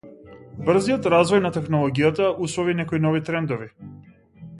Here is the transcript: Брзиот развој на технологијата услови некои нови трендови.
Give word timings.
Брзиот 0.69 1.09
развој 1.13 1.43
на 1.43 1.51
технологијата 1.57 2.31
услови 2.47 2.75
некои 2.81 3.03
нови 3.05 3.23
трендови. 3.29 3.69